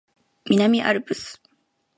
[0.49, 1.39] 南アルプス